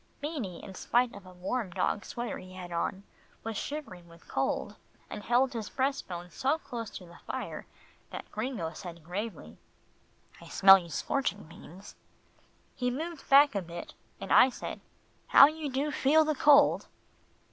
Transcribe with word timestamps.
Beanie, 0.19 0.63
in 0.63 0.73
spite 0.73 1.13
of 1.13 1.27
a 1.27 1.31
warm 1.31 1.69
dog 1.69 2.03
sweater 2.05 2.39
he 2.39 2.53
had 2.55 2.71
on, 2.71 3.03
was 3.43 3.55
shivering 3.55 4.07
with 4.09 4.27
cold 4.27 4.75
and 5.11 5.21
held 5.21 5.53
his 5.53 5.69
breast 5.69 6.07
bone 6.07 6.31
so 6.31 6.57
close 6.57 6.89
to 6.89 7.05
the 7.05 7.19
fire, 7.27 7.67
that 8.09 8.31
Gringo 8.31 8.73
said 8.73 9.03
gravely, 9.03 9.59
"I 10.41 10.47
smell 10.47 10.79
you 10.79 10.89
scorching, 10.89 11.43
Beans." 11.43 11.95
He 12.73 12.89
moved 12.89 13.29
back 13.29 13.53
a 13.53 13.61
bit, 13.61 13.93
and 14.19 14.33
I 14.33 14.49
said, 14.49 14.81
"How 15.27 15.45
you 15.45 15.69
do 15.69 15.91
feel 15.91 16.25
the 16.25 16.33
cold." 16.33 16.87